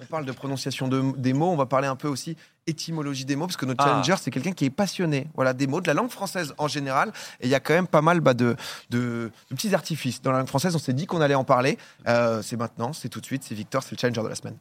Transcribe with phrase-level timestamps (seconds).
[0.00, 2.36] On parle de prononciation de- des mots, on va parler un peu aussi
[2.68, 3.88] étymologie des mots, parce que notre Ah.
[3.88, 7.12] challenger, c'est quelqu'un qui est passionné voilà, des mots, de la langue française en général.
[7.40, 8.54] Et il y a quand même pas mal bah, de,
[8.90, 10.76] de- de petits artifices dans la langue française.
[10.76, 11.78] On s'est dit qu'on allait en parler.
[12.06, 14.56] Euh, c'est maintenant, c'est tout de suite, c'est Victor, c'est le challenger de la semaine.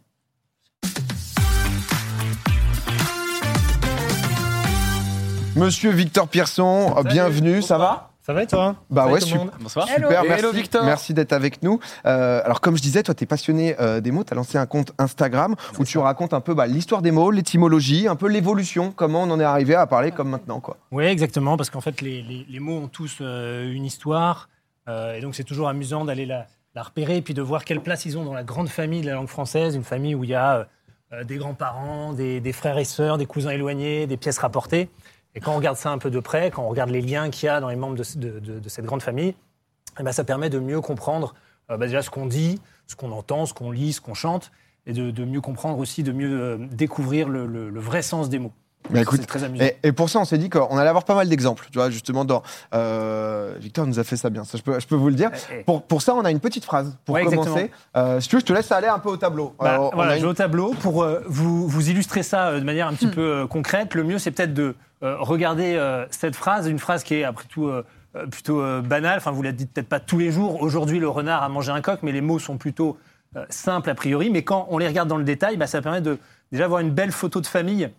[5.55, 8.11] Monsieur Victor Pierson, bienvenue, ça va?
[8.28, 9.46] Ça va et toi Bah Ça va ouais, tout le super.
[9.46, 9.52] monde?
[9.62, 9.88] Bonsoir.
[9.88, 10.09] Super, Hello.
[10.27, 10.84] merci, Hello, Victor.
[10.84, 11.80] merci d'être avec nous.
[12.05, 14.57] Euh, alors comme je disais, toi tu es passionné euh, des mots, tu as lancé
[14.57, 18.27] un compte Instagram où tu racontes un peu bah, l'histoire des mots, l'étymologie, un peu
[18.27, 20.59] l'évolution, comment on en est arrivé à parler comme maintenant.
[20.59, 20.76] quoi.
[20.91, 24.49] Oui, exactement, parce qu'en fait, les, les- les mots ont tous euh, une histoire,
[24.90, 27.80] euh, et donc c'est toujours amusant d'aller la, la repérer, et puis de voir quelle
[27.80, 30.32] place ils ont dans la grande famille de la langue française, une famille où il
[30.32, 30.68] y a
[31.13, 34.90] euh, des grands-parents, des, des frères et sœurs, des cousins éloignés, des pièces rapportées.
[35.36, 37.45] Et quand on regarde ça un peu de près, quand on regarde les liens qu'il
[37.45, 39.35] y a dans les membres de, ce- de- de- de cette grande famille,
[39.99, 41.35] eh ben, ça permet de mieux comprendre
[41.70, 44.52] euh, bah, déjà ce qu'on dit, ce qu'on entend, ce qu'on lit, ce qu'on chante,
[44.85, 48.54] et de, mieux comprendre aussi, de mieux euh, découvrir le vrai sens des mots.
[48.90, 49.65] Mais écoute, très amusant.
[49.65, 51.68] Et, et pour ça, on s'est dit qu'on allait avoir pas mal d'exemples.
[51.71, 52.41] Tu vois, justement, dans,
[52.74, 55.29] euh, Victor nous a fait ça bien, ça, je, peux, je peux vous le dire.
[55.34, 55.63] Eh, eh.
[55.63, 57.70] Pour, pour ça, on a une petite phrase pour Ouais, commencer.
[57.98, 59.54] Euh, si tu veux, je te laisse aller un peu au tableau.
[59.60, 62.60] Bah, Euh, voilà, a je vais au tableau pour euh, vous, vous illustrer ça euh,
[62.60, 63.93] de manière un petit peu euh, concrète.
[63.93, 67.46] Le mieux, c'est peut-être de euh, regarder euh, cette phrase, une phrase qui est après
[67.50, 67.69] tout
[68.31, 69.18] plutôt euh, banale.
[69.18, 70.62] Enfin, vous la dites peut-être pas tous les jours.
[70.63, 72.97] Aujourd'hui, le renard a mangé un coq, mais les mots sont plutôt
[73.35, 74.29] euh, simples a priori.
[74.29, 76.18] Mais quand on les regarde dans le détail, bah, ça permet de
[76.51, 77.90] déjà avoir une belle photo de famille.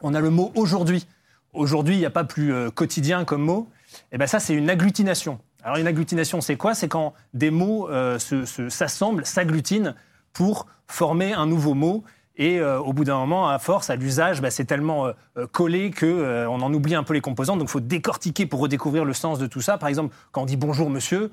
[0.00, 1.06] On a le mot aujourd'hui.
[1.52, 3.68] Aujourd'hui, il n'y a pas plus euh, quotidien comme mot.
[4.10, 5.38] Et ben ça, c'est une agglutination.
[5.62, 6.74] Alors une agglutination, c'est quoi?
[6.74, 9.94] C'est quand des mots euh, se- se- s'assemblent, s'agglutinent
[10.32, 12.02] pour former un nouveau mot.
[12.36, 15.06] Et euh, au bout d'un moment, à force, à l'usage, bah, c'est tellement
[15.52, 17.60] collé que euh, on en oublie un peu les composantes.
[17.60, 19.78] Donc, il faut décortiquer pour redécouvrir le sens de tout ça.
[19.78, 21.30] Par exemple, quand on dit bonjour monsieur,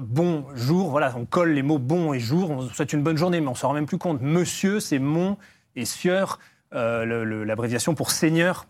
[0.00, 2.50] bonjour, voilà, on colle les mots bon et jour.
[2.50, 4.22] On souhaite une bonne journée, mais on s'en rend même plus compte.
[4.22, 5.36] Monsieur, c'est mon
[5.74, 6.38] et sieur,
[6.76, 8.66] euh, le- l'abréviation pour seigneur.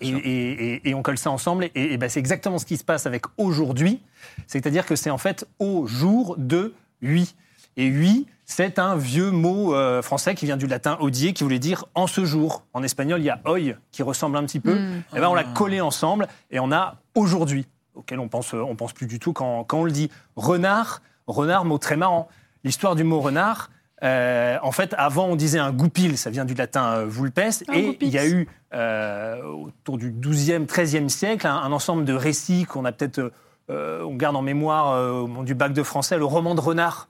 [0.00, 1.64] Et, et- et- et on colle ça ensemble.
[1.74, 4.00] Et, et ben, c'est exactement ce qui se passe avec aujourd'hui.
[4.46, 7.34] C'est-à-dire que c'est en fait au jour de huit.
[7.76, 11.58] Et huit, c'est un vieux mot euh, français qui vient du latin odier, qui voulait
[11.58, 12.64] dire en ce jour.
[12.74, 14.74] En espagnol, il y a hoy qui ressemble un petit peu.
[14.74, 15.02] Mm.
[15.16, 18.92] Et ben, on l'a collé ensemble et on a aujourd'hui, auquel on pense, on pense
[18.92, 20.10] plus du tout quand, quand on le dit.
[20.36, 22.28] Renard, renard, mot très marrant.
[22.64, 23.70] L'histoire du mot renard,
[24.04, 27.72] euh, en fait, avant, on disait un goupil, ça vient du latin euh, vulpes, Un
[27.74, 28.08] et goupil.
[28.08, 32.64] il y a eu, euh, autour du 12e, 13e siècle, un, un ensemble de récits
[32.64, 33.32] qu'on a peut-être,
[33.70, 36.60] euh, on garde en mémoire euh, au moment du bac de français, le roman de
[36.60, 37.08] renard.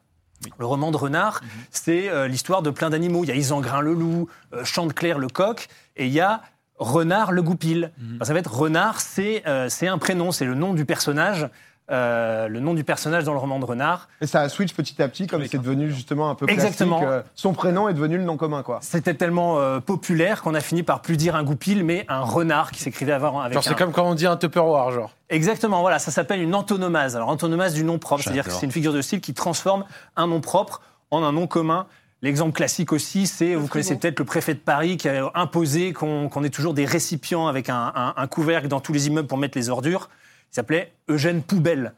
[0.59, 1.41] Le roman de renard,
[1.73, 3.25] c'est euh, l'histoire de plein d'animaux.
[3.25, 5.67] Il y a Isengrin le loup, euh, Chanteclair le coq,
[5.97, 6.43] et il y a
[6.79, 7.91] Renard le goupil.
[8.15, 11.49] Enfin, ça va être Renard, c'est euh, c'est un prénom, c'est le nom du personnage,
[11.91, 14.09] euh, le nom du personnage dans le roman de renard.
[14.21, 16.65] Et ça a switch petit à petit, comme c'est devenu justement un peu classique.
[16.65, 17.03] Exactement.
[17.03, 18.79] euh, son prénom est devenu le nom commun, quoi.
[18.83, 22.71] C'était tellement euh, populaire qu'on a fini par plus dire un goupil, mais un renard
[22.73, 25.11] qui s'écrivait avant avec Genre, c'est comme quand on dit un Tupperware, genre.
[25.31, 27.17] Exactement, voilà, ça s'appelle une antonomase.
[27.17, 29.85] Alors, antonomase du nom propre, c'est-à-dire que c'est une figure de style qui transforme
[30.17, 31.87] un nom propre en un nom commun.
[32.21, 36.29] L'exemple classique aussi, c'est, vous connaissez peut-être le préfet de Paris qui a imposé qu'on
[36.45, 39.57] ait toujours des récipients avec un, un- un couvercle dans tous les immeubles pour mettre
[39.57, 40.09] les ordures.
[40.51, 41.93] Il s'appelait Eugène Poubelle.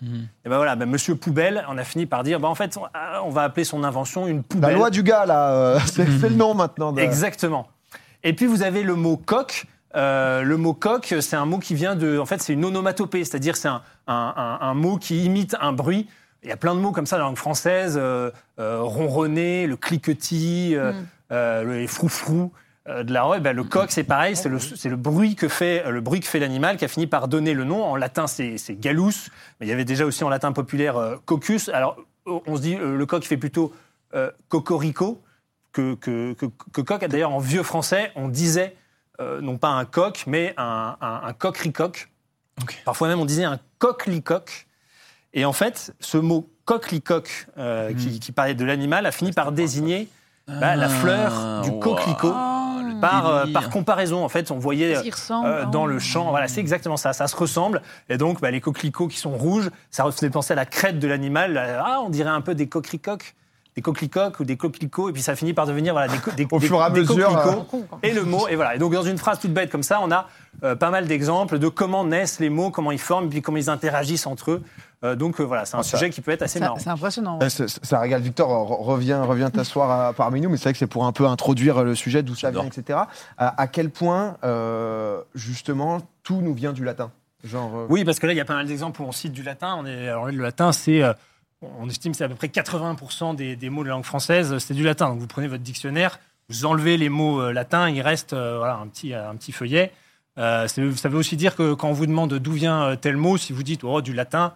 [0.44, 2.86] Et ben voilà, ben Monsieur Poubelle, on a fini par dire, ben en fait, on-
[3.26, 4.74] on va appeler son invention une La poubelle.
[4.74, 6.92] loi du gars, là, euh, c'est c'est le nom maintenant.
[6.92, 7.68] de- Exactement.
[8.24, 9.66] Et puis vous avez le mot coq.
[9.96, 12.18] Euh, le mot coq, c'est un mot qui vient de.
[12.18, 15.72] En fait, c'est une onomatopée, c'est-à-dire c'est un, un- un- un mot qui imite un
[15.72, 16.08] bruit.
[16.42, 19.66] Il y a plein de mots comme ça dans la langue française euh, euh, ronronner,
[19.66, 21.06] le cliquetis, euh, Mm.
[21.32, 22.50] euh, le froufrou.
[22.52, 22.56] euh,
[22.86, 25.88] de la robe, ben, le coq, c'est pareil, c'est le, c'est le bruit que fait
[25.90, 27.84] le bruit que fait l'animal qui a fini par donner le nom.
[27.84, 29.30] En latin, c'est gallus,
[29.60, 31.68] mais il y avait déjà aussi en latin populaire euh, cocus.
[31.68, 31.96] Alors,
[32.26, 33.72] on se dit euh, le coq fait plutôt
[34.14, 35.20] euh, cocorico
[35.72, 37.04] que, que, que, que coq.
[37.04, 38.74] D'ailleurs, en vieux français, on disait
[39.20, 41.34] euh, non pas un coq, mais un, un, un.
[42.84, 44.66] Parfois même, on disait un coquelicoq.
[45.32, 49.52] Et en fait, ce mot coquelicoq, euh, qui, qui parlait de l'animal, a fini par
[49.52, 50.08] désigner
[50.48, 52.34] bah, la fleur du coquelicot.
[53.00, 55.88] Par, euh, par comparaison, en fait, on voyait ressemblent, euh, dans hein.
[55.88, 57.82] le champ, voilà, c'est exactement ça, ça se ressemble.
[58.08, 61.08] Et donc, bah, les coquelicots qui sont rouges, ça faisait penser à la crête de
[61.08, 61.56] l'animal.
[61.84, 63.34] Ah, on dirait un peu des coquericoques,
[63.76, 66.46] des coquelicoques ou des coquelicots, et puis ça finit par devenir voilà, des, co- des,
[66.50, 67.62] Au des- fur et à des mesure, coquelicots.
[67.70, 67.98] Con, quoi.
[68.02, 68.74] Et le mot, et voilà.
[68.74, 70.26] Et donc, dans une phrase toute bête comme ça, on a
[70.64, 73.70] euh, pas mal d'exemples de comment naissent les mots, comment ils forment, puis comment ils
[73.70, 74.62] interagissent entre eux.
[75.02, 76.78] Euh, donc, euh, voilà, c'est un Ah, ça- sujet qui peut être assez Ça- marrant.
[76.78, 77.38] C'est impressionnant.
[77.42, 80.78] Eh, Ça régale Victor, re- reviens, reviens t'asseoir à- parmi nous, mais c'est vrai que
[80.78, 82.98] c'est pour un peu introduire le sujet, d'où ça vient, etc.
[83.38, 87.10] À, à quel point, euh, justement, tout nous vient du latin?
[87.44, 89.32] Genre, euh, Oui, parce que là, il y a pas mal d'exemples où on cite
[89.32, 89.76] du latin.
[89.78, 91.02] On est, alors, le latin, c'est.
[91.02, 91.14] euh,
[91.62, 94.58] on estime que c'est à peu près 80% des, des mots de la langue française,
[94.58, 95.08] c'est du latin.
[95.10, 96.18] Donc vous prenez votre dictionnaire,
[96.48, 99.92] vous enlevez les mots euh, latins, il reste euh, voilà, un, petit, un petit feuillet.
[100.38, 103.36] Euh, ça veut aussi dire que quand on vous demande d'où vient euh, tel mot,
[103.36, 104.54] si vous dites oh, du latin,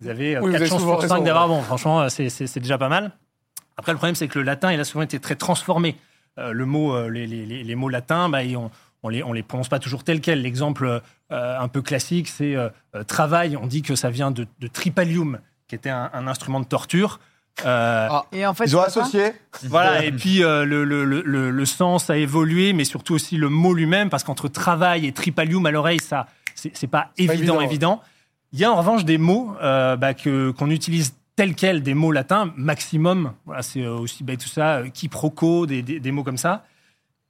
[0.00, 1.62] vous avez euh, Oui, vous 4 avez chances souvent sur 5 raison, d'avoir bon.
[1.62, 3.12] Franchement, euh, c'est- déjà pas mal.
[3.76, 5.96] Après, le problème, c'est que le latin, il a souvent été très transformé.
[6.38, 8.70] Euh, le mot, euh, les, les- les- les mots latins, bah, ils- on,
[9.02, 10.42] on les, on les prononce pas toujours tels quels.
[10.42, 11.00] L'exemple
[11.32, 12.54] euh, un peu classique, c'est
[13.06, 13.56] travail.
[13.56, 15.38] On dit que ça vient de, de tripalium,
[15.68, 17.20] qui était un, un instrument de torture.
[17.64, 18.24] Euh, Ah.
[18.32, 19.32] Et en fait, Ils ont associé.
[19.64, 23.36] voilà, et puis euh, le, le, le, le- le sens a évolué, mais surtout aussi
[23.38, 27.60] le mot lui-même, parce qu'entre travail et tripalium à l'oreille, ça, c'est pas évident, évident,
[27.60, 28.02] évident.
[28.56, 31.92] Il y a en revanche des mots euh, bah, que qu'on utilise tels quels, des
[31.92, 33.32] mots latins, maximum.
[33.44, 36.64] Voilà, c'est euh, aussi bête tout ça, euh, quiproquo, des, des, des mots comme ça.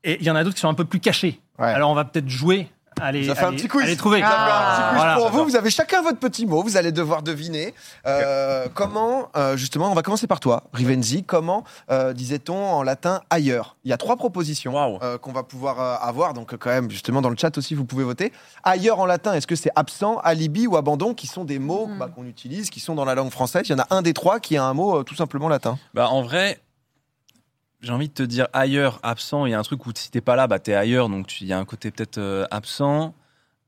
[0.04, 1.40] Et il y en a d'autres qui sont un peu plus cachés.
[1.58, 1.66] Ouais.
[1.66, 2.68] Alors on va peut-être jouer
[3.34, 3.96] fait à un petit quiz.
[3.96, 4.18] trouver.
[4.18, 5.44] Fait un petit quiz Voilà, pour vous.
[5.44, 6.62] Vous avez chacun votre petit mot.
[6.62, 7.74] Vous allez devoir deviner
[8.06, 11.22] euh, comment, euh, justement, on va commencer par toi, Rivenzi.
[11.24, 13.76] Comment euh, disait-on en latin ailleurs?
[13.84, 14.98] Il y a trois propositions Waouh.
[15.02, 16.34] euh, qu'on va pouvoir euh, avoir.
[16.34, 18.32] Donc, euh, quand même, justement, dans le chat aussi, vous pouvez voter.
[18.64, 21.98] Ailleurs en latin, est-ce que c'est absent, alibi ou abandon qui sont des mots Mm.
[21.98, 23.62] bah, qu'on utilise, qui sont dans la langue française?
[23.68, 25.78] Il y en a un des trois qui a un mot euh, tout simplement latin.
[25.94, 26.58] Bah, en vrai,
[27.82, 29.46] j'ai envie de te dire ailleurs, absent.
[29.46, 31.08] Il y a un truc où si t'es pas là, bah, t'es ailleurs.
[31.08, 33.14] Donc il y a un côté peut-être euh, absent.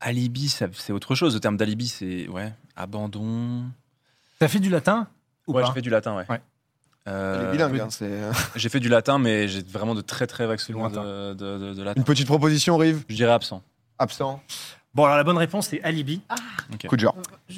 [0.01, 1.33] Alibi, c'est autre chose.
[1.33, 3.63] Le terme d'alibi, c'est ouais, abandon.
[4.39, 5.07] T'as fait du latin
[5.47, 6.25] ou Ouais, j'ai fait du latin, ouais.
[6.29, 6.41] Ouais.
[7.07, 7.79] Euh, bilingue.
[7.79, 8.21] hein, c'est
[8.55, 11.73] J'ai fait du latin, mais j'ai vraiment de très très vagues souvenirs de, de, de-
[11.73, 11.99] de latin.
[11.99, 13.03] une petite proposition, Rive.
[13.09, 13.61] Je dirais absent.
[13.97, 14.41] Absent.
[14.93, 16.21] Bon, alors la bonne réponse, c'est alibi.
[16.87, 17.15] Coup de genre.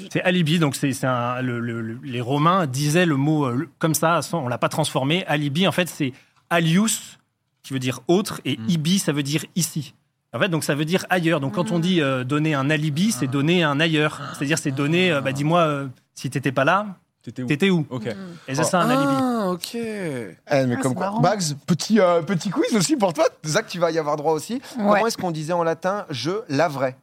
[0.09, 3.69] C'est alibi, donc c'est c'est un- le- le- le- les Romains disaient le mot euh,
[3.79, 5.25] comme ça, sans- on l'a pas transformé.
[5.27, 6.13] Alibi, en fait, c'est
[6.51, 7.17] alius,
[7.63, 8.69] qui veut dire autre, et Mm.
[8.69, 9.95] ibi, ça veut dire ici.
[10.33, 11.39] En fait, donc ça veut dire ailleurs.
[11.39, 14.21] Donc quand on dit euh, donner un alibi, c'est donner un ailleurs.
[14.37, 16.85] C'est-à-dire, c'est donner, euh, bah, dis-moi, euh, si t'étais pas là,
[17.23, 18.07] T'étais où t'étais où Ok.
[18.47, 19.13] Et ça, c'est un alibi.
[19.19, 19.75] Ah, ok.
[19.75, 21.05] Eh, mais Ah, comme c'est quoi.
[21.05, 21.19] marrant.
[21.19, 23.25] Bags, petit, euh, petit quiz aussi pour toi.
[23.45, 24.53] Zach, tu vas y avoir droit aussi.
[24.55, 24.61] Ouais.
[24.77, 26.95] Comment est-ce qu'on disait en latin je laverai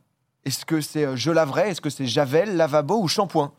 [0.44, 3.52] Est-ce que c'est euh, je laverai Est-ce que c'est javel, lavabo ou shampoing?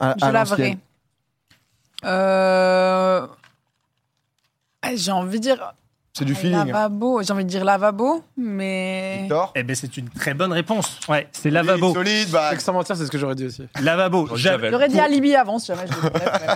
[0.00, 0.62] À- Je à laverai.
[0.62, 0.78] l'ancienne.
[2.04, 3.26] Euh...
[4.82, 5.72] ah, J'ai envie de dire
[6.12, 6.56] C'est du feeling.
[6.56, 6.64] hein.
[6.66, 7.22] lavabo.
[7.22, 10.98] J'ai envie de dire lavabo, mais Victor Eh ben, c'est une très bonne réponse.
[11.08, 11.94] Ouais, c'est lavabo.
[11.94, 12.60] Solide, solide, Bags.
[12.60, 13.62] Sans mentir, c'est ce que j'aurais dit aussi.
[13.80, 14.36] Lavabo.
[14.36, 14.70] Javel.
[14.70, 15.86] j'aurais dit alibi avant si jamais.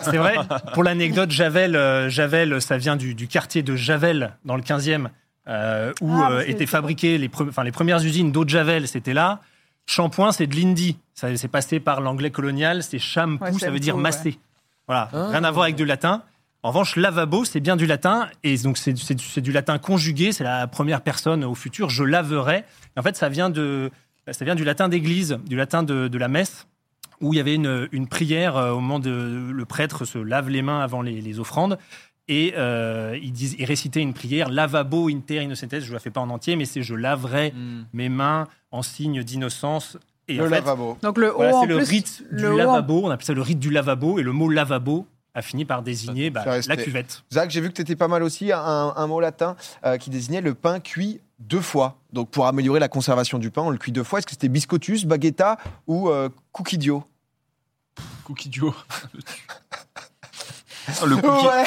[0.02, 0.36] C'est vrai.
[0.74, 5.08] Pour l'anecdote, Javel, euh, Javel, ça vient du, du quartier de Javel, dans le 15e,
[5.48, 8.88] euh, où Ah, euh, étaient fabriquées les, pre- enfin, les premières usines d'eau de Javel,
[8.88, 9.40] c'était là.
[9.86, 10.98] Shampoing, c'est de l'indi.
[11.14, 14.02] Ça c'est passé par l'anglais colonial, c'est shampoo, Ouais, ça veut dire ouais.
[14.02, 14.38] masser.
[14.88, 15.28] Voilà, Ah.
[15.30, 16.22] rien à voir avec du latin.
[16.66, 18.92] En revanche, lavabo, c'est bien du latin, et donc c'est
[19.40, 22.64] du- latin conjugué, c'est la première personne au futur, je laverai.
[22.96, 23.92] Et en fait, ça vient, de,
[24.32, 26.66] ça vient du latin d'église, du latin de, de la messe,
[27.20, 30.48] où il y avait une, une prière euh, au moment de le prêtre se lave
[30.50, 31.78] les mains avant les, les offrandes.
[32.26, 36.10] Et euh, il, dis- il récitait une prière, lavabo inter innocentes, je ne la fais
[36.10, 37.54] pas en entier, mais c'est je laverai
[37.92, 39.98] mes mains en signe d'innocence.
[40.26, 40.98] Et Le en fait, lavabo.
[41.02, 41.88] Donc le haut voilà, en c'est le plus.
[41.88, 44.32] rite du le haut en- lavabo, on appelle ça le rite du lavabo, et le
[44.32, 47.22] mot lavabo a fini par désigner bah, la cuvette.
[47.32, 48.50] Zach, j'ai vu que tu étais pas mal aussi.
[48.52, 49.54] Un, un mot latin
[49.84, 51.96] euh, qui désignait le pain cuit deux fois.
[52.12, 54.18] Donc pour améliorer la conservation du pain, on le cuit deux fois.
[54.18, 57.04] Est-ce que c'était biscottus, baguetta ou euh, cucchidio
[58.24, 58.74] Cookie duo.
[61.02, 61.64] oh, le cookie, Ouais,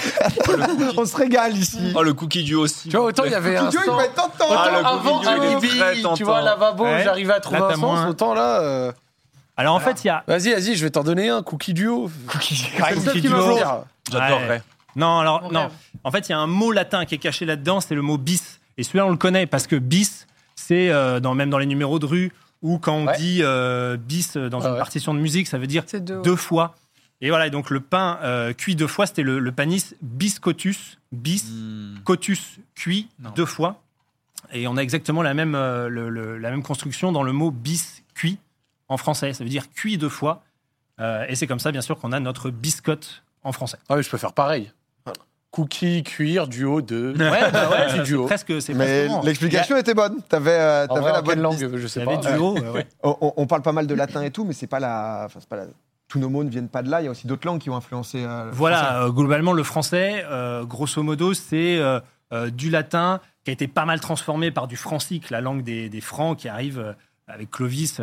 [0.48, 1.94] oh, le cookie- on se régale ici.
[1.96, 2.90] oh, le cookie duo aussi.
[2.90, 3.98] Tu vois, autant il y avait un Cucchidio, il sens.
[3.98, 4.46] va être tentant.
[4.50, 7.04] Ah, le avant cookie duo, il est tu vois, lavabo, Ouais.
[7.04, 7.80] j'arrivais à trouver Là, un sens.
[7.80, 8.08] moins.
[8.08, 8.62] Autant là.
[8.62, 8.92] euh,
[9.60, 10.24] Alors en fait, il y a.
[10.28, 11.44] Vas-y, vas-y, je vais t'en donner un.
[11.44, 12.10] Cookie duo.
[12.28, 13.58] Cookie- cookie me duo.
[14.12, 14.64] J'adorerais.
[14.96, 15.62] Non, alors, Mon non.
[15.64, 15.72] rêve.
[16.04, 18.18] En fait, il y a un mot latin qui est caché là-dedans, c'est le mot
[18.18, 18.60] bis.
[18.78, 22.00] Et celui-là, on le connaît parce que bis, c'est euh, dans, même dans les numéros
[22.00, 23.18] de rue ou quand on Ouais.
[23.18, 24.78] dit euh, bis dans Ouais, une ouais.
[24.78, 26.22] partition de musique, ça veut dire deux.
[26.22, 26.76] deux fois.
[27.22, 30.98] Et voilà, et donc le pain euh, cuit deux fois, c'était le, le panis biscotus,
[31.12, 32.00] bis, Hmm.
[32.06, 33.32] cotus, cuit Non.
[33.36, 33.82] deux fois.
[34.54, 37.52] Et on a exactement la même, euh, le- le- la même construction dans le mot
[37.52, 38.40] bis, cuit
[38.90, 39.34] en français.
[39.34, 40.44] Ça veut dire cuit deux fois.
[41.00, 43.78] Euh, et c'est comme ça, bien sûr, qu'on a notre biscotte en français.
[43.88, 44.72] Ah oui, je peux faire pareil.
[45.52, 47.14] Cookie, cuir, duo, deux.
[47.18, 48.26] Ouais, bah ouais, c'est duo.
[48.28, 48.62] presque.
[48.62, 50.22] c'est Mais l'explication était bonne.
[50.30, 51.76] T'avais euh, vrai, la bonne langue.
[51.76, 52.14] Je sais pas.
[52.14, 52.54] avait du haut.
[52.54, 52.88] ouais, ouais.
[53.04, 55.24] On, parle pas mal de latin et tout, mais c'est pas la.
[55.26, 55.66] Enfin, c'est pas la.
[56.08, 57.02] Tous nos mots ne viennent pas de là.
[57.02, 58.24] Il y a aussi d'autres langues qui ont influencé.
[58.24, 58.52] euh, le.
[58.52, 62.00] Voilà, euh, globalement, le français, euh, grosso modo, c'est euh,
[62.32, 65.90] euh, du latin qui a été pas mal transformé par du francique, la langue des,
[65.90, 66.94] des Francs qui arrive euh,
[67.28, 68.02] avec Clovis.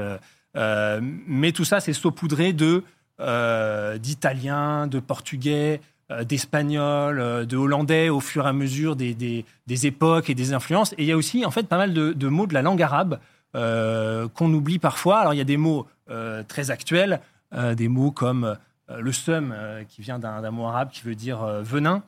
[0.56, 2.82] Euh, mais tout ça, c'est saupoudré de
[3.20, 9.14] euh, d'italien, de portugais, euh, d'espagnol, euh, de hollandais au fur et à mesure des,
[9.14, 10.92] des- des époques et des influences.
[10.94, 12.82] Et il y a aussi, en fait, pas mal de, de mots de la langue
[12.82, 13.18] arabe
[13.54, 15.18] qu'on oublie parfois.
[15.20, 15.86] Alors, il y a des mots
[16.46, 17.20] très actuels,
[17.74, 18.54] des mots comme
[18.94, 19.54] le seum,
[19.88, 22.02] qui vient d'un mot arabe qui veut dire venin.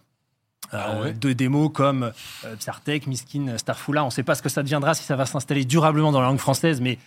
[0.73, 2.13] Ah Euh, de des mots comme
[2.45, 4.03] euh, Psartek, Miskin, Starfoula.
[4.03, 6.27] On ne sait pas ce que ça deviendra, si ça va s'installer durablement dans la
[6.27, 6.99] langue française, mais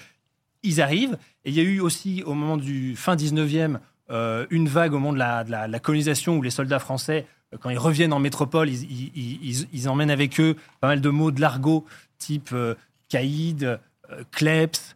[0.63, 1.17] ils arrivent.
[1.45, 4.99] Et il y a eu aussi, au moment du fin 19e, euh, une vague au
[4.99, 7.77] moment de la, de la- de la colonisation où les soldats français, euh, quand ils
[7.77, 11.31] reviennent en métropole, ils, ils- ils- ils- ils emmènent avec eux pas mal de mots
[11.31, 11.85] de l'argot,
[12.17, 12.75] type euh,
[13.09, 13.63] caïd,
[14.11, 14.95] euh, kleps,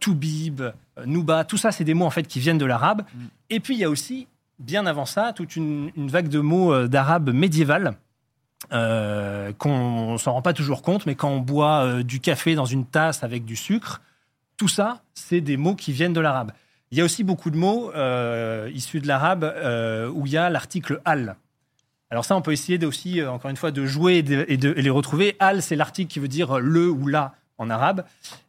[0.00, 0.62] toubib,
[1.04, 1.44] nouba.
[1.44, 3.02] Tout ça, c'est des mots en fait qui viennent de l'arabe.
[3.50, 4.28] Et puis il y a aussi,
[4.60, 7.96] bien avant ça, toute une, une vague de mots d'arabe médiéval.
[9.58, 13.22] qu'on s'en rend pas toujours compte, mais quand on boit du café dans une tasse
[13.24, 14.00] avec du sucre,
[14.56, 16.52] tout ça, c'est des mots qui viennent de l'arabe.
[16.90, 20.36] Il y a aussi beaucoup de mots euh, issus de l'arabe euh, où il y
[20.36, 21.36] a l'article al.
[22.10, 24.22] Alors ça, on peut essayer aussi, euh, encore une fois, de jouer et
[24.56, 25.36] de, les retrouver.
[25.40, 28.04] Al, c'est l'article qui veut dire le ou la en arabe.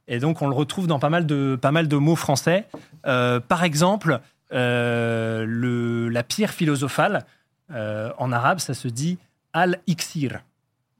[0.07, 2.67] Et donc, on le retrouve dans pas mal de, pas mal de mots français.
[3.03, 4.19] Par exemple,
[4.51, 7.25] le, la pierre philosophale,
[7.69, 9.17] en arabe, ça se dit
[9.53, 10.41] al-iksir.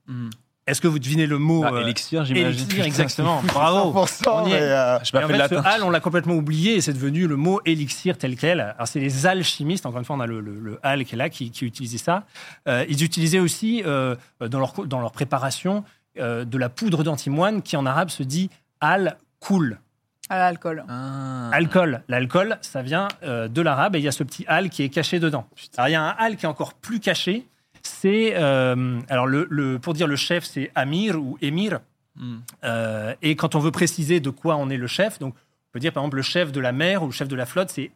[0.06, 0.30] Hmm.
[0.68, 2.46] Est-ce que vous devinez le mot Ah, euh, élixir, j'imagine.
[2.48, 3.42] élixir, exactement.
[3.42, 3.92] Bravo.
[4.04, 4.60] 100%, On y est.
[4.60, 5.48] euh, Je en fait
[5.78, 8.60] ce on l'a complètement oublié et c'est devenu le mot élixir tel quel.
[8.60, 11.18] Alors, c'est les alchimistes, encore une fois, on a le, le, le hal qui est
[11.18, 12.24] là, qui, qui utilisait ça.
[12.68, 15.84] Euh, ils utilisaient aussi, euh, dans, leur, dans leur préparation,
[16.18, 19.78] euh, de la poudre d'antimoine qui, en arabe, se dit al-koul.
[20.30, 20.84] À l'alcool.
[20.90, 21.48] Ah.
[21.54, 22.02] Alcool.
[22.08, 24.90] L'alcool, ça vient euh, de l'arabe et il y a ce petit hal qui est
[24.90, 25.46] caché dedans.
[25.78, 27.46] Alors, il y a un hal qui est encore plus caché.
[27.82, 31.80] C'est, euh, alors, le, le- pour dire le chef, c'est amir ou émir.
[32.16, 32.38] Hmm.
[32.64, 35.78] Euh, et quand on veut préciser de quoi on est le chef, donc on peut
[35.80, 37.90] dire par exemple le chef de la mer ou le chef de la flotte, c'est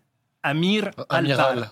[0.45, 1.71] Amir al Amiral.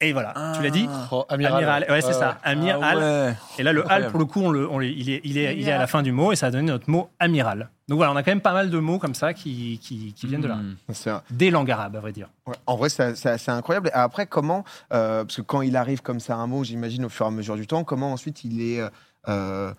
[0.00, 1.54] Et voilà, tu l'as dit Oh, amiral.
[1.56, 1.86] Amiral.
[1.90, 2.38] Ouais, c'est Ouais, ça.
[2.44, 2.98] Amir Ah al.
[2.98, 3.34] ouais.
[3.58, 4.10] Et là, le al, Incroyable.
[4.12, 5.88] pour le coup, on le- on le- il, est, il, est, il est à la
[5.88, 7.68] fin du mot et ça a donné notre mot amiral.
[7.88, 10.26] Donc voilà, on a quand même pas mal de mots comme ça qui, qui, qui
[10.28, 10.54] viennent de là.
[10.54, 10.76] Hmm.
[11.06, 12.28] un- Des langues arabes, à vrai dire.
[12.46, 13.88] Ouais, En vrai, c'est incroyable.
[13.88, 14.62] Et après, comment,
[14.92, 17.32] euh, parce que quand il arrive comme ça un mot, j'imagine au fur et à
[17.32, 18.88] mesure du temps, comment ensuite il est euh,
[19.28, 19.72] euh,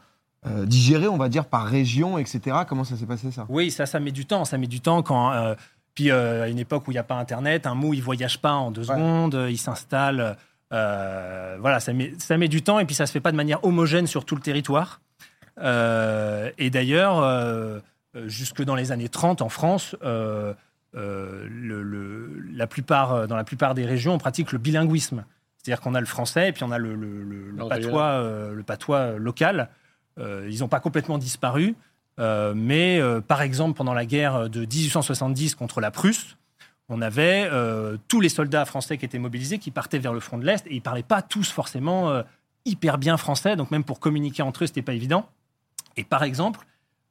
[0.48, 2.58] euh, digéré, on va dire, par région, etc.
[2.68, 3.46] Comment ça s'est passé ça?
[3.48, 4.44] Oui, ça, ça met du temps.
[4.44, 5.32] Ça met du temps quand.
[5.32, 5.56] euh,
[5.96, 8.39] puis euh, à une époque où il n'y a pas Internet, un mot il voyage
[8.41, 8.96] pas en deux Ouais.
[8.96, 10.38] secondes, euh, il s'installe.
[10.72, 13.38] euh, voilà, ça met, ça met du temps et puis ça se fait pas de
[13.38, 15.01] manière homogène sur tout le territoire.
[15.58, 17.81] Euh, et d'ailleurs,
[18.27, 20.53] jusque dans les années 30 en France, euh,
[20.96, 25.25] euh, le- le- la plupart, dans la plupart des régions, on pratique le bilinguisme.
[25.58, 28.03] C'est-à-dire qu'on a le français et puis on a le, le- le- le Langue patois,
[28.05, 29.69] euh, le patois local.
[30.19, 31.75] Euh, ils n'ont pas complètement disparu.
[32.20, 36.36] Euh, mais euh, par exemple, pendant la guerre de 1870 contre la Prusse,
[36.90, 40.38] on avait euh, tous les soldats français qui étaient mobilisés, qui partaient vers le front
[40.38, 42.24] de l'Est, et ils parlaient pas tous forcément euh,
[42.66, 45.30] hyper bien français, donc même pour communiquer entre eux, c'était pas évident.
[45.98, 46.62] Et par exemple,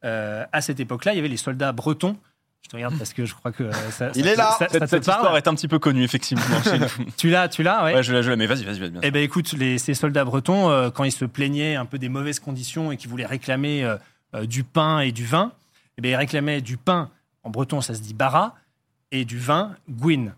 [0.04, 2.16] euh, à cette époque-là, il y avait les soldats bretons.
[2.64, 4.50] Je te regarde parce que je crois que ça, Il ça est là.
[4.58, 5.18] ça- ça Cette, te cette parle.
[5.20, 6.42] histoire est un petit peu connue, effectivement.
[7.16, 7.94] Tu l'as, tu l'as, ouais.
[7.94, 8.90] Ouais, je l'ai, je l'ai, mais vas-y, vas-y, vas-y.
[8.90, 11.98] bien Eh ben écoute, les, ces soldats bretons, euh, quand ils se plaignaient un peu
[11.98, 13.88] des mauvaises conditions et qu'ils voulaient réclamer
[14.44, 15.52] du pain et du vin,
[15.96, 17.10] eh ben, ils réclamaient du pain,
[17.42, 18.54] en breton ça se dit bara,
[19.10, 20.34] et du vin, gwyn.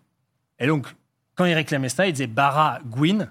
[0.58, 0.94] Et donc,
[1.34, 3.30] quand ils réclamaient ça, ils disaient bara, gwyn,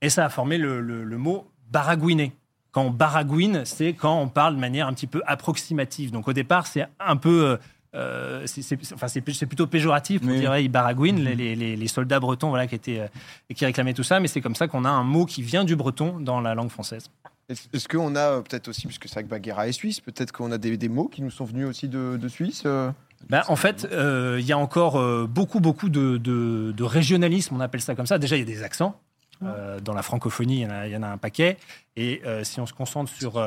[0.00, 2.32] et ça a formé le, mot baragouiner.
[2.70, 6.12] Quand on baragouine, c'est quand on parle de manière un petit peu approximative.
[6.12, 7.58] Donc au départ, c'est un peu...
[7.94, 10.40] euh, c'est enfin, plutôt péjoratif pour Oui.
[10.40, 13.64] dire hey, ils baragouinent, les, les- les- les soldats bretons voilà, qui, étaient, euh, qui
[13.64, 16.20] réclamaient tout ça, mais c'est comme ça qu'on a un mot qui vient du breton
[16.20, 17.10] dans la langue française.
[17.48, 20.52] Est-ce qu'on a euh, peut-être aussi, puisque c'est vrai que Baguera est suisse, peut-être qu'on
[20.52, 22.90] a des, des mots qui nous sont venus aussi de, de Suisse euh?
[23.30, 27.56] Ben, en fait, euh, il y a encore euh, beaucoup, beaucoup de, de- de régionalisme,
[27.56, 28.18] on appelle ça comme ça.
[28.18, 29.00] Déjà, il y a des accents.
[29.44, 31.56] Euh, dans la francophonie, il y en a, il y en a un paquet.
[31.96, 33.38] Et euh, si on se concentre sur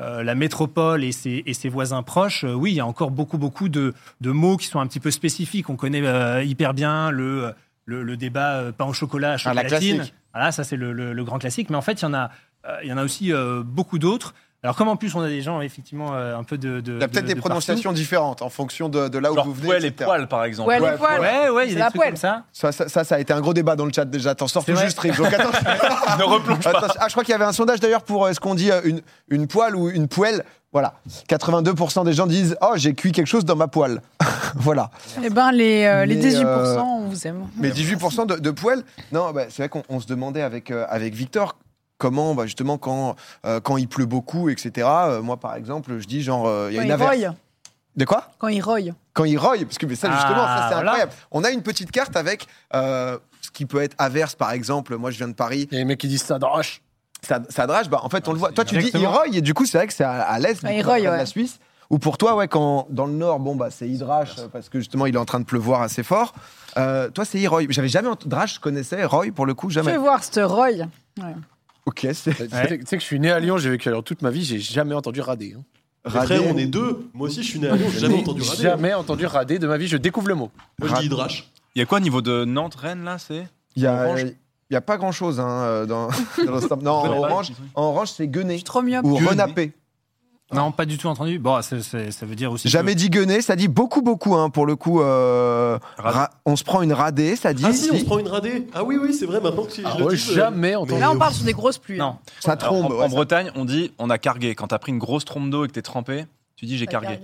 [0.00, 3.10] euh, la métropole et ses, et ses voisins proches, euh, oui, il y a encore
[3.10, 5.68] beaucoup, beaucoup de, de mots qui sont un petit peu spécifiques.
[5.68, 7.52] On connaît euh, hyper bien le,
[7.84, 10.06] le, le débat pain au chocolat, Ah, la chocolatine.
[10.32, 11.70] Voilà, ça c'est le, le- grand classique.
[11.70, 12.30] Mais en fait, il y en a,
[12.82, 13.32] il y en a aussi
[13.64, 14.34] beaucoup d'autres.
[14.62, 17.00] Alors, comme en plus on a des gens effectivement euh, un peu de, de Il
[17.00, 19.46] y a peut-être de- des de prononciations différentes en fonction de, de là où Genre
[19.46, 19.66] vous venez.
[19.68, 20.68] poêle et poil, par exemple.
[20.68, 21.08] Ouais, Ouais, les poils.
[21.20, 21.22] partout.
[21.22, 22.08] Ouais, ouais, il y C'est a la des trucs poêle.
[22.10, 22.42] comme ça.
[22.52, 24.34] Ça, ça, ça, ça a été un gros débat dans le chat déjà.
[24.34, 25.16] T'en sors vrai juste, Rick.
[25.16, 25.48] Donc, attends.
[26.18, 26.70] ne replonge pas.
[26.70, 28.70] Attends, ah, je crois qu'il y avait un sondage d'ailleurs pour euh, est-ce qu'on dit
[28.70, 29.00] euh, une,
[29.30, 30.44] une poêle ou une poêle.
[30.72, 30.92] Voilà.
[31.28, 34.02] 82% des gens disent Oh, j'ai cuit quelque chose dans ma poêle.
[34.56, 34.90] voilà.
[35.22, 37.46] Eh ben, les, euh, les Mais, 18%, euh, on vous aime.
[37.56, 40.84] Mais 18% de, de poêle Non, bah, c'est vrai qu'on on se demandait avec, euh,
[40.90, 41.56] avec Victor
[42.00, 43.14] comment, bah, justement, quand,
[43.44, 44.88] euh, quand il pleut beaucoup, etc.
[44.88, 47.34] euh, moi, par exemple, je dis genre, euh, il y a Quand une il averse.
[47.96, 48.24] De quoi?
[48.38, 48.92] Quand il roille.
[49.12, 50.90] Quand il roille, parce que mais ça, Ah, justement, ça, c'est voilà.
[50.92, 51.12] incroyable.
[51.32, 54.96] On a une petite carte avec euh, ce qui peut être averse, par exemple.
[54.96, 55.68] Moi, je viens de Paris.
[55.70, 56.82] Il y a mecs qui disent ça droche.
[57.22, 58.52] Ça, ça drache, bah, en fait, on le voit.
[58.52, 60.60] Toi, tu dis il roille, et du coup, c'est vrai que c'est à, à l'est,
[60.64, 61.00] Ah, de ouais.
[61.04, 61.58] la Suisse.
[61.90, 65.06] Ou pour toi, ouais, quand dans le nord, bon, bah, c'est hydrache, parce que justement,
[65.06, 66.32] il est en train de pleuvoir assez fort.
[66.78, 67.64] Euh, toi, c'est Iroy.
[67.70, 68.28] J'avais jamais entendu.
[68.30, 69.04] Drache, je connaissais.
[69.04, 69.90] Roy, pour le coup, jamais.
[69.90, 70.86] Fais voir ce roille.
[71.18, 71.34] Ouais.
[71.90, 72.48] Ok, c'est Tu
[72.86, 74.60] sais que je suis né à Lyon, j'ai vécu à Lyon toute ma vie, j'ai
[74.60, 75.56] jamais entendu rader.
[75.58, 75.62] hein.
[76.04, 76.26] radé.
[76.36, 77.08] Frère, on est deux.
[77.12, 78.62] Moi aussi, je suis né à Lyon, j'ai jamais entendu rader.
[78.62, 80.50] Jamais entendu rader de ma vie, je découvre le mot.
[80.78, 81.50] Moi, je dis hydrache.
[81.74, 83.46] Il y a quoi au niveau de Nantes, Rennes, là C'est?
[83.76, 84.22] Il y a, Orange?
[84.70, 86.82] il y a pas grand chose dans, dans le.
[86.82, 89.04] Non, en orange, en orange c'est guené trop myope.
[89.04, 89.28] ou Gueuné.
[89.28, 89.72] renapé.
[90.52, 91.38] Non, pas du tout entendu.
[91.38, 92.68] Bon, c'est- c'est- ça veut dire aussi.
[92.68, 94.34] Jamais dit gueuné, ça dit beaucoup, beaucoup.
[94.34, 97.62] Hein, pour le coup, euh, ra- on se prend une radée, ça dit.
[97.66, 98.66] Ah si, on se prend une radée.
[98.74, 101.00] Ah oui, oui, c'est vrai, maintenant que tu Ah ouais, jamais entendu.
[101.00, 101.98] Là, on parle sur des grosses pluies.
[101.98, 102.06] Non.
[102.06, 102.18] hein.
[102.40, 102.86] Ça Alors, trombe.
[102.86, 104.54] en, ouais, en ça, Bretagne, on dit on a cargué.
[104.54, 106.26] Quand t'as pris une grosse trompe d'eau et que t'es trempé,
[106.56, 107.18] tu dis j'ai cargué.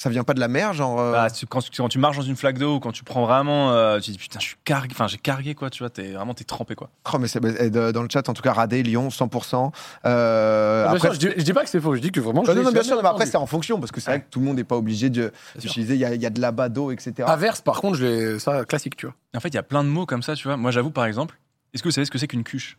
[0.00, 1.00] Ça vient pas de la mer, genre.
[1.00, 3.02] euh, Bah, tu- quand, tu- quand tu marches dans une flaque d'eau ou quand tu
[3.02, 4.92] prends vraiment, euh, tu dis putain, je suis cargué.
[4.92, 5.90] Enfin, j'ai cargué quoi, tu vois.
[5.90, 6.88] T'es vraiment t'es trempé quoi.
[7.12, 9.72] oh, mais c'est de- dans le chat, en tout cas, radé, Lyon, 100%.
[10.06, 12.20] Euh, bien après, sûr, je, dis, je dis pas que c'est faux, je dis que
[12.20, 12.44] vraiment.
[12.44, 14.20] je Ah non, non, bien sûr, mais après, c'est en fonction, parce que c'est vrai
[14.20, 15.94] que tout le monde n'est pas obligé d'utiliser.
[15.94, 17.12] Il y, a- y a de l'abat d'eau, etc.
[17.26, 19.16] Averse, par contre, je l'ai- ça, classique, tu vois.
[19.36, 20.56] En fait, il y a plein de mots comme ça, tu vois.
[20.56, 21.36] Moi, j'avoue, par exemple,
[21.74, 22.78] est-ce que vous savez ce que c'est qu'une cuche?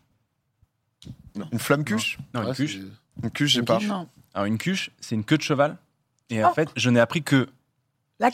[1.52, 2.18] Une flamme cuche?
[2.34, 2.78] Non, une Ouais, cuche.
[3.22, 3.78] Une cuche, je sais Une pas.
[4.34, 5.76] Alors, une cuche, c'est une queue de cheval.
[6.30, 6.54] Et en Oh.
[6.54, 7.48] fait, je n'ai appris que.
[8.18, 8.30] La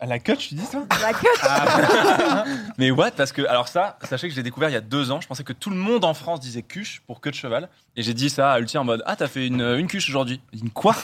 [0.00, 0.82] À la queue, tu dis ça?
[1.00, 3.12] La queue Mais what?
[3.12, 5.20] Parce que, alors ça, sachez que je l'ai découvert il y a deux ans.
[5.20, 7.68] Je pensais que tout le monde en France disait cuche pour queue de cheval.
[7.96, 10.40] Et j'ai dit ça à Ulti en mode Ah, t'as fait une, une cuche aujourd'hui
[10.52, 10.94] dit Quoi?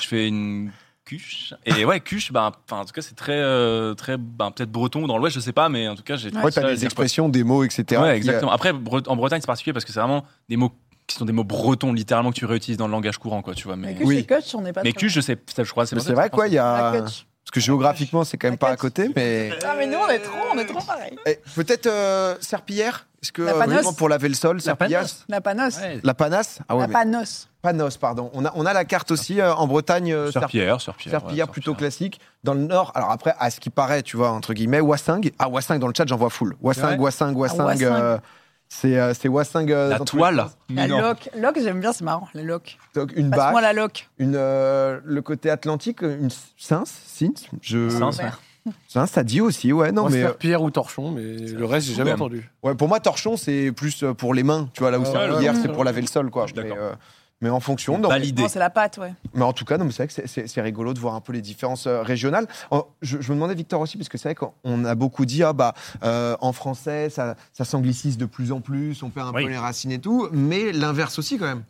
[0.00, 0.70] Je fais une
[1.04, 1.54] cuche.
[1.64, 5.04] Et ouais, cuche, ben, enfin, en tout cas, c'est très, euh, très ben, peut-être breton
[5.04, 6.84] ou dans l'ouest, je sais pas, mais en tout cas, j'ai Ouais, trouvé t'as des
[6.84, 8.00] expressions, des mots, etc.
[8.00, 8.52] Ouais, exactement.
[8.52, 10.72] Après, en Bretagne, c'est particulier parce que c'est vraiment des mots
[11.08, 13.64] qui sont des mots bretons, littéralement, que tu réutilises dans le langage courant, quoi, tu
[13.66, 13.76] vois.
[13.76, 14.16] Mais, queue, Oui.
[14.18, 15.00] c'est queue, on n'est pas mais trop.
[15.00, 16.92] cuche, je sais, ça, je crois, c'est Mais c'est que vrai, quoi, il y a.
[16.92, 19.50] Parce que géographiquement, c'est quand même pas à côté, mais.
[19.64, 21.16] Ah, mais nous, on est trop, on est trop pareil.
[21.26, 23.74] Eh, Peut-être euh, serpillière Est-ce que La euh, panasse.
[23.76, 25.24] vraiment pour laver le sol, La serpillière panasse.
[25.30, 25.76] La panos.
[25.80, 26.00] Ouais.
[26.04, 27.48] La panasse Ah ouais, La mais panos.
[27.62, 28.30] panos, pardon.
[28.34, 30.94] On a, on a la carte aussi euh, en Bretagne, euh, Sur serp- Pierre, sur
[30.94, 31.12] Pierre.
[31.20, 32.20] serpillière plutôt classique.
[32.44, 35.30] Dans le nord, alors après, à ce qui paraît, tu vois, entre guillemets, Wassing.
[35.38, 36.54] Ah, Wassing, dans le chat, j'en vois full.
[36.60, 36.98] Wassing.
[36.98, 37.60] Wassing, Wassing.
[37.62, 37.84] Wassing.
[37.86, 38.18] euh,
[38.68, 39.70] c'est euh, c'est Wassing.
[39.70, 40.36] euh, La dans tous les toile.
[40.38, 40.50] sens.
[40.74, 40.98] La Non.
[41.36, 42.28] Loc, j'aime bien, c'est marrant.
[42.34, 42.76] La loc.
[42.94, 44.08] Donc, une Passe-moi bâche, la loc.
[44.18, 47.78] une, euh, le côté atlantique, une Sins, Sins, je...
[47.78, 48.30] Ouais.
[48.88, 50.22] Sins, ça dit aussi, ouais, non, Moi, mais...
[50.26, 52.20] c'est pierre ou torchon, mais le reste, j'ai jamais même.
[52.20, 52.50] entendu.
[52.62, 55.10] Ouais, pour moi, torchon, c'est plus euh, pour les mains, tu vois, là où Ouais,
[55.10, 55.74] serpillière, ouais, c'est ouais.
[55.74, 56.46] pour laver le sol, quoi.
[56.46, 56.84] Je suis Mais, d'accord.
[56.84, 56.92] euh,
[57.40, 58.42] mais en fonction, Validé.
[58.42, 59.12] Non, c'est la pâte, ouais.
[59.34, 61.32] mais en tout cas, c'est vrai que c'est- c'est c'est rigolo de voir un peu
[61.32, 62.46] les différences euh, régionales.
[62.70, 65.42] Oh, je, je me demandais, Victor, aussi, parce que c'est vrai qu'on a beaucoup dit,
[65.44, 69.32] ah bah, euh, en français, ça, ça s'anglicise de plus en plus, on perd un
[69.32, 69.44] Oui.
[69.44, 71.62] peu les racines et tout, mais l'inverse aussi, quand même.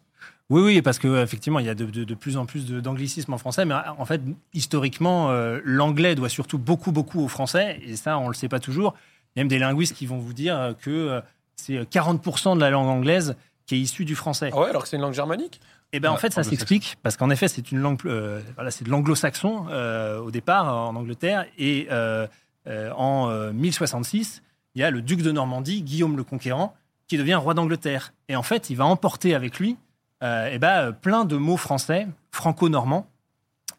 [0.50, 2.80] Oui, oui, parce que effectivement, il y a de, de- de plus en plus de-
[2.80, 4.22] d'anglicisme en français, mais en fait,
[4.54, 8.48] historiquement, euh, l'anglais doit surtout beaucoup, beaucoup au français, et ça, on ne le sait
[8.48, 8.94] pas toujours.
[9.36, 11.20] Il y a même des linguistes qui vont vous dire que
[11.56, 13.36] c'est 40% de la langue anglaise
[13.68, 14.50] qui est issue du français.
[14.52, 15.60] Ah ouais, alors que c'est une langue germanique
[15.92, 18.84] Et ben en fait, ça s'explique parce qu'en effet, c'est une langue, euh, voilà, c'est
[18.84, 22.26] de l'anglo-saxon euh, au départ en Angleterre, et euh,
[22.66, 24.42] euh, en euh, 1066,
[24.74, 26.74] il y a le duc de Normandie, Guillaume le Conquérant,
[27.06, 28.12] qui devient roi d'Angleterre.
[28.28, 29.76] Et en fait, il va emporter avec lui
[30.22, 33.06] euh, eh ben, plein de mots français, franco-normands,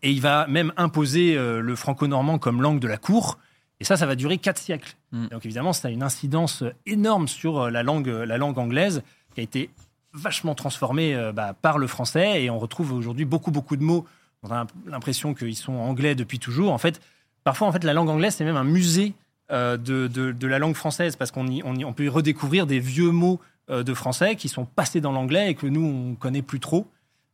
[0.03, 3.39] et il va même imposer euh, le franco-normand comme langue de la cour.
[3.79, 4.95] Et ça, ça va durer quatre siècles.
[5.11, 5.27] Mm.
[5.27, 9.01] Donc évidemment, ça a une incidence énorme sur la langue, la langue anglaise,
[9.33, 9.69] qui a été
[10.13, 12.43] vachement transformée euh, bah, par le français.
[12.43, 14.05] Et on retrouve aujourd'hui beaucoup, beaucoup de mots.
[14.43, 16.71] On a l'impression qu'ils sont anglais depuis toujours.
[16.71, 17.01] En fait,
[17.43, 19.13] parfois, en fait, la langue anglaise, c'est même un musée
[19.51, 23.11] euh, de, de- la langue française, parce qu'on y- on peut y redécouvrir des vieux
[23.11, 23.39] mots
[23.69, 26.87] euh, de français qui sont passés dans l'anglais et que nous, on connaît plus trop.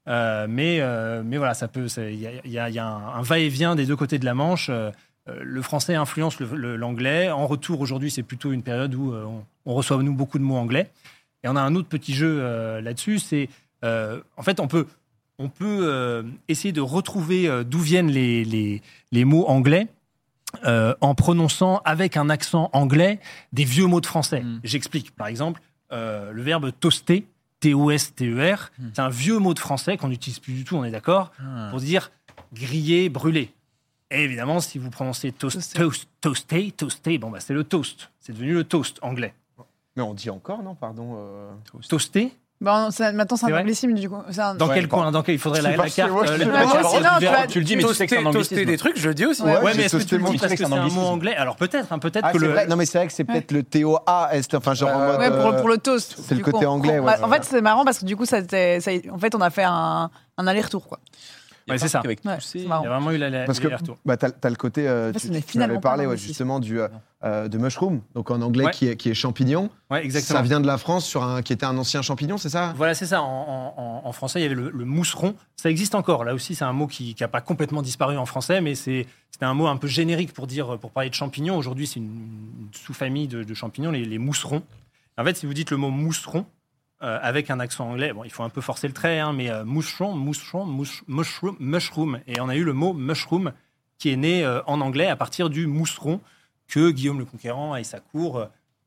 [0.07, 0.81] Mais,
[1.23, 1.87] mais voilà, ça peut.
[1.97, 2.27] Il y
[2.59, 4.69] a, y y a un, va-et-vient des deux côtés de la Manche.
[5.27, 7.31] Le français influence l'anglais.
[7.31, 10.57] En retour, aujourd'hui, c'est plutôt une période où on, on reçoit nous beaucoup de mots
[10.57, 10.91] anglais.
[11.45, 13.19] Et on a un autre petit jeu euh, là-dessus.
[13.19, 13.49] C'est
[13.83, 14.87] euh, en fait, on peut,
[15.37, 18.81] on peut euh, essayer de retrouver euh, d'où viennent les, les,
[19.11, 19.87] les mots anglais.
[20.63, 23.19] en prononçant avec un accent anglais
[23.53, 24.41] des vieux mots de français.
[24.41, 24.59] Mm.
[24.63, 25.11] J'explique.
[25.15, 27.27] Par exemple, le verbe toaster,
[27.59, 28.83] T-O-S-T-E-R, Mm.
[28.93, 31.31] c'est un vieux mot de français qu'on n'utilise plus du tout, on est d'accord
[31.69, 32.11] pour dire
[32.53, 33.51] griller, brûler.
[34.11, 38.09] Et évidemment, si vous prononcez toast, toast, toasté, toasté, bon, bah, c'est le toast.
[38.19, 39.33] C'est devenu le toast anglais.
[39.95, 41.15] Mais on dit encore, non Pardon.
[41.17, 41.51] euh,
[41.87, 44.15] Toasté Bon, ça- maintenant, c'est un anglicisme, du coup.
[44.15, 46.09] Un- Dans Ouais, quel coin Dans quel Il faudrait la, la carte.
[46.09, 47.35] euh, le- Moi aussi, non, tu verbe.
[47.35, 48.65] vas- Tu le dis, mais tu sais que c'est un Toaster anglicisme.
[48.65, 49.41] des trucs, je le dis aussi.
[49.41, 50.87] Ouais, Ouais, mais est-ce que toasté tu le mon dis parce truc, que c'est un
[50.87, 52.47] mot anglais Alors peut-être, hein, peut-être Ah, que le.
[52.47, 52.65] vrai.
[52.67, 55.19] Non, mais c'est vrai que c'est peut-être le TOA, est, enfin, genre en Ouais, mode.
[55.19, 56.15] Ouais, pour, euh, pour le toast.
[56.17, 58.37] c'est le côté anglais, ouais, bah, en fait, c'est marrant parce que du coup, ça,
[58.37, 60.87] en fait, on a fait un, un aller-retour.
[60.87, 60.99] Quoi.
[61.67, 61.99] Ouais, c'est ça.
[61.99, 62.83] Avec Ouais, tous ces- c'est marrant.
[62.83, 63.97] Il y a vraiment eu la, la, Parce que retour.
[64.05, 66.79] bah, t'as as le côté, euh, En fait, tu, tu m'avais parlé ouais, justement du,
[66.79, 66.87] euh,
[67.23, 68.71] euh, de mushroom, donc en anglais Ouais.
[68.71, 69.71] qui, est, qui est champignon.
[69.89, 70.39] Ouais, exactement.
[70.39, 72.73] Ça vient de la France, sur un, qui était un ancien champignon, c'est ça?
[72.77, 73.23] Voilà, c'est ça.
[73.23, 73.25] En,
[73.77, 75.33] en- en- en français, il y avait le, le mousseron.
[75.55, 76.23] Ça existe encore.
[76.23, 79.45] Là aussi, c'est un mot qui n'a pas complètement disparu en français, mais c'est c'était
[79.45, 81.57] un mot un peu générique pour dire pour parler de champignons.
[81.57, 84.61] Aujourd'hui, c'est une, une sous-famille de, de champignons, les, les mousserons.
[85.17, 86.45] En fait, si vous dites le mot mousseron,
[87.03, 88.13] euh, avec un accent anglais.
[88.13, 91.55] Bon, il faut un peu forcer le trait, hein, mais euh, moucheron, moucheron, mouch- mushroom,
[91.59, 92.19] mushroom.
[92.27, 93.51] Et on a eu le mot mushroom
[93.97, 96.19] qui est né euh, en anglais à partir du mousseron
[96.67, 98.45] que Guillaume le Conquérant et sa cour euh,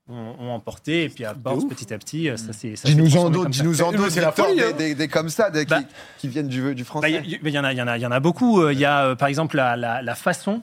[0.08, 1.04] ont, ont emporté.
[1.04, 2.74] Et puis à force, petit à petit, ça s'est.
[2.84, 4.72] Dis-nous en dis-nous en d'autres, C'est la Victor, folie, des, hein.
[4.76, 5.80] des- des comme ça, des- qui, Bah.
[6.18, 7.12] qui viennent du, du Bah, français.
[7.24, 8.60] Il y, il y en a, il y en a, il y en a beaucoup.
[8.62, 10.62] Euh, Il y a, euh, par exemple, la, la- la façon.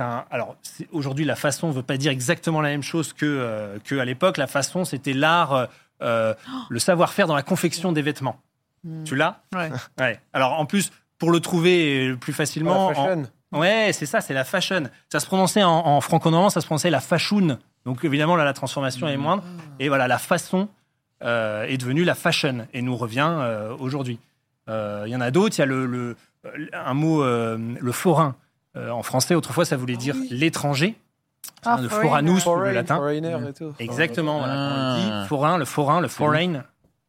[0.00, 0.56] Un- alors,
[0.90, 4.04] aujourd'hui, la façon ne veut pas dire exactement la même chose que, euh, que à
[4.04, 4.38] l'époque.
[4.38, 5.68] La façon, c'était l'art,
[6.04, 6.34] euh,
[6.68, 8.36] le savoir-faire dans la confection des vêtements.
[8.84, 9.04] Hmm.
[9.04, 9.70] Tu l'as Ouais.
[10.00, 10.20] Ouais.
[10.32, 12.86] Alors, en plus, pour le trouver plus facilement.
[12.86, 13.22] Oh, la fashion.
[13.22, 14.84] en- Ouais, c'est ça, c'est la fashion.
[15.12, 17.56] Ça se prononçait en, en franco-normand, ça se prononçait la fashion.
[17.84, 19.44] Donc, évidemment, là, la transformation est moindre.
[19.78, 20.68] Et voilà, la façon
[21.22, 24.18] euh, est devenue la fashion et nous revient euh, aujourd'hui.
[24.68, 25.56] Euh, Il y en a d'autres.
[25.56, 26.16] Il y a le, le-
[26.72, 28.34] un mot, euh, le forain.
[28.76, 30.96] Euh, en français, autrefois, ça voulait dire l'étranger.
[31.66, 32.08] Ah, le foreigner.
[32.08, 32.96] foranus pour le Foreign, latin.
[32.96, 33.72] foreigner et tout.
[33.78, 34.38] Exactement.
[34.38, 35.22] Voilà, quand on Ah.
[35.22, 36.64] dit forain, le forain, le foreign.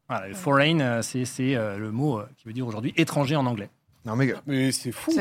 [0.08, 3.34] Voilà, le foreign, euh, c'est c'est, euh, le mot euh, qui veut dire aujourd'hui étranger
[3.36, 3.70] en anglais.
[4.06, 5.12] Non, mais Mais c'est fou.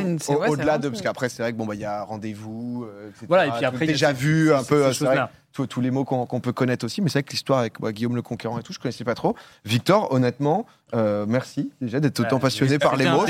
[0.48, 0.90] Au-delà de.
[0.90, 3.26] Parce qu'après, c'est vrai que bon, bah, il y a rendez-vous, euh, etc.
[3.28, 4.92] Voilà, et puis après, déjà vu un peu,
[5.54, 7.02] tous, tous les mots qu'on peut connaître aussi.
[7.02, 9.16] Mais c'est vrai que l'histoire avec bah, Guillaume le Conquérant et tout, je connaissais pas
[9.16, 9.36] trop.
[9.64, 13.26] Victor, honnêtement, euh, merci déjà d'être autant Ouais, passionné par les mots.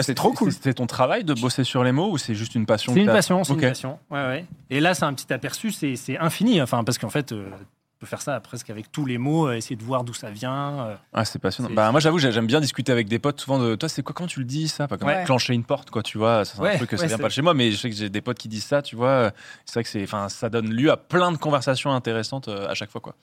[0.00, 0.52] c'est trop cool.
[0.52, 3.06] C'était ton travail de bosser sur les mots ou c'est juste une passion C'est une
[3.06, 3.98] passion, c'est une passion.
[4.10, 4.44] Ouais, ouais.
[4.70, 6.60] Et là, c'est un petit aperçu, c'est infini.
[6.60, 7.48] Enfin, parce qu'en fait, euh,
[7.98, 10.86] peut faire ça presque avec tous les mots, euh, essayer de voir d'où ça vient.
[10.86, 10.94] euh.
[11.14, 11.70] Ah, c'est passionnant.
[11.72, 14.14] Bah, moi, j'avoue, j'ai- j'aime bien discuter avec des potes souvent de toi, c'est quoi,
[14.14, 14.86] comment tu le dis ça?
[14.86, 15.24] Pas comme Ouais.
[15.24, 16.44] clencher une porte, quoi, tu vois.
[16.44, 17.76] ça, C'est Ouais, un truc que ça ouais, vient pas de chez moi, mais je
[17.78, 19.30] sais que j'ai des potes qui disent ça, tu vois.
[19.64, 22.74] C'est vrai que c'est, enfin, ça donne lieu à plein de conversations intéressantes euh, à
[22.74, 23.14] chaque fois, quoi.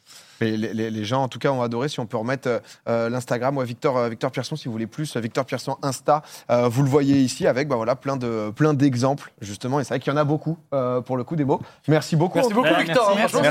[0.42, 1.88] Mais les, les- les gens, en tout cas, ont adoré.
[1.88, 2.60] Si on peut remettre euh,
[2.90, 6.24] euh, l'Instagram, ouais, Victor, euh, Victor Pierson, si vous voulez plus, euh, Victor Pierson Insta,
[6.50, 9.80] euh, vous le voyez ici avec bah, voilà, plein, de, plein d'exemples, justement.
[9.80, 11.62] Et c'est vrai qu'il y en a beaucoup, euh, pour le coup, des mots.
[11.88, 12.40] Merci beaucoup.
[12.40, 12.86] Merci beaucoup, Victor.
[12.86, 13.12] merci.
[13.12, 13.42] hein, Merci, c'est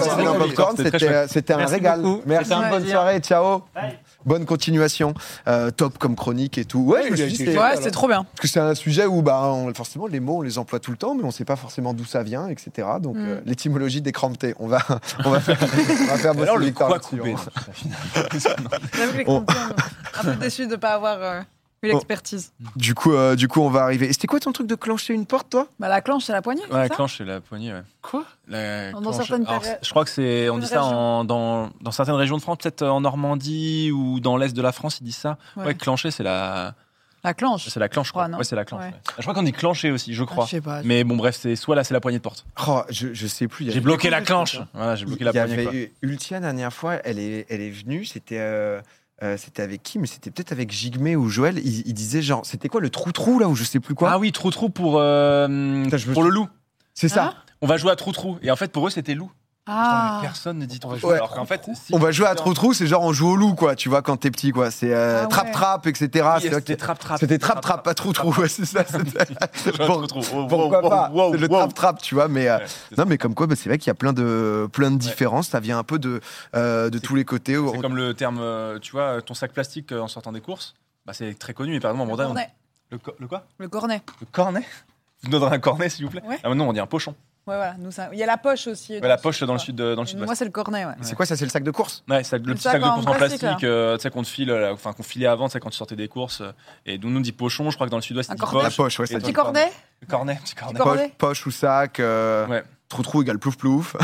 [0.90, 2.00] Merci, C'était un Merci régal.
[2.00, 2.22] beaucoup.
[2.26, 2.90] Merci, bonne plaisir.
[2.92, 3.62] soirée, ciao.
[3.74, 3.98] Bye.
[4.24, 5.14] Bonne continuation.
[5.48, 6.80] Euh, top comme chronique et tout.
[6.80, 8.22] Ouais, c'était- Ouais, trop bien.
[8.24, 10.90] parce que c'est un sujet où bah, on- forcément les mots on les emploie tout
[10.92, 12.86] le temps, mais on ne sait pas forcément d'où ça vient, etc.
[13.00, 13.20] Donc Mm.
[13.28, 14.78] euh, l'étymologie des cramptés, on va,
[15.24, 16.34] on va faire, on va faire
[16.86, 17.36] Alors, couper hein.
[19.16, 19.44] Les On- crampons,
[20.20, 21.18] un peu déçu de ne pas avoir
[21.88, 22.52] l'expertise.
[22.76, 24.06] Du coup, euh, du coup, on va arriver.
[24.08, 25.66] Et C'était quoi ton truc de clencher une porte, toi?
[25.80, 26.62] Bah, la clenche, c'est la poignée.
[26.70, 26.94] Ouais, ça?
[26.94, 27.82] clenche, c'est la poignée, ouais.
[28.02, 28.24] Quoi?
[28.48, 31.90] La Dans clenche- certaines alors, Je crois que c'est, on dit ça en- dans, dans
[31.92, 35.16] certaines régions de France, peut-être en Normandie ou dans l'est de la France, ils disent
[35.16, 35.38] ça.
[35.56, 35.74] Ouais, Ouais.
[35.74, 36.74] clencher, c'est la,
[37.24, 37.68] La clenche.
[37.68, 38.28] c'est la clenche, crois, quoi.
[38.28, 38.80] non Ouais, c'est la clenche.
[38.82, 38.88] Ouais.
[38.88, 39.00] ouais.
[39.18, 40.44] Je crois qu'on dit clencher aussi, je Ah, crois.
[40.46, 40.82] Je sais pas.
[40.84, 42.44] Mais bon, bref, c'est soit là, c'est la poignée de porte.
[42.68, 43.64] Oh, je, je sais plus.
[43.64, 44.58] il y J'ai avait- bloqué la Il clenche.
[44.74, 45.52] Voilà, j'ai bloqué la y poignée.
[45.54, 45.74] avait quoi.
[45.74, 48.04] eu- Ultia, la dernière fois, elle est, elle est venue.
[48.04, 48.38] C'était.
[48.40, 48.80] euh,
[49.22, 51.58] euh, c'était avec qui Mais c'était peut-être avec Jigmé ou Joël.
[51.64, 54.10] Il, il disait genre, c'était quoi le trou-trou là ou je sais plus quoi?
[54.10, 55.46] Ah oui, trou trou pour euh,
[55.84, 56.48] Putain, je me pour suis- le loup.
[56.94, 57.24] C'est ça.
[57.26, 59.30] Hein On va jouer à trou trou et en fait pour eux c'était loup.
[59.64, 60.18] Putain, Ah.
[60.20, 61.08] mais personne ne dit trou trou.
[61.10, 61.14] Ouais.
[61.14, 63.54] Alors qu'en fait, si- On va jouer à trou-trou, c'est genre on joue au loup
[63.54, 63.76] quoi.
[63.76, 64.72] Tu vois quand t'es petit quoi.
[64.72, 65.28] C'est euh, Ah ouais.
[65.28, 66.26] trap-trap, etc.
[66.36, 67.20] Oui, c'était trap trap.
[67.20, 68.34] C'était trap-trap, pas trou-trou.
[68.40, 68.82] Ouais, c'est ça.
[68.82, 70.20] Pour- Trou, trou.
[70.34, 71.58] Oh, Pourquoi wow, pas wow, le wow.
[71.58, 72.26] trap-trap, tu vois.
[72.26, 72.58] Mais euh,
[72.98, 75.48] non, mais comme quoi, bah, c'est vrai qu'il y a plein de plein de différences.
[75.48, 76.20] Ça vient un peu de
[76.56, 77.56] euh, de tous les côtés.
[77.72, 78.40] C'est comme le terme,
[78.80, 80.74] tu vois, ton sac plastique en sortant des courses.
[81.06, 82.48] Bah, c'est très connu, mais par exemple en Le Bretagne,
[82.90, 83.44] le, co- le quoi?
[83.58, 84.02] Le cornet.
[84.20, 84.64] Le cornet?
[85.22, 86.22] Vous me donnerez un cornet, s'il vous plaît?
[86.26, 86.38] Ouais.
[86.42, 87.14] Ah, non, on dit un pochon.
[87.46, 87.74] Ouais, voilà.
[87.78, 88.08] Nous, ça...
[88.12, 88.98] Il y a la poche aussi.
[89.00, 90.18] Ouais, la poche dans le sud, de- dans le sud.
[90.20, 90.92] Moi, c'est le cornet, ouais.
[91.00, 92.04] C'est quoi ça C'est le sac de course?
[92.08, 94.02] Ouais, c'est le, Le petit sac sac de en course en plastique, plastique, euh, tu
[94.02, 96.06] sais, qu'on te file, euh, enfin, qu'on filait avant, tu sais, quand tu sortais des
[96.06, 96.40] courses.
[96.40, 96.52] euh,
[96.86, 98.58] Et nous, nous, dit pochon, je crois que dans le sud-ouest, disent cornet.
[98.62, 98.76] La poche.
[98.76, 99.06] poche, ouais.
[99.06, 100.74] Ça Petit cornet Le cornet, petit cornet.
[100.74, 101.08] Petit cornet.
[101.18, 101.98] poche, poche ou sac.
[101.98, 102.62] euh, Ouais.
[102.88, 103.96] Trou-trou égale plouf-plouf.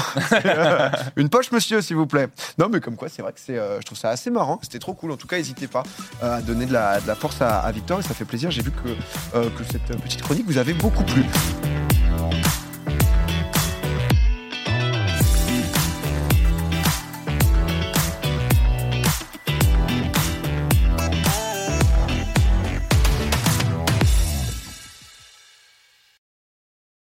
[1.16, 2.28] Une poche, monsieur, s'il vous plaît.
[2.58, 4.58] Non, mais comme quoi, c'est vrai que c'est, euh, je trouve ça assez marrant.
[4.62, 5.12] C'était trop cool.
[5.12, 5.82] En tout cas, n'hésitez pas
[6.22, 8.50] euh, à donner de la, de la force à, à Victor et ça fait plaisir.
[8.50, 8.88] J'ai vu que,
[9.36, 11.22] euh, que cette petite chronique vous avait beaucoup plu.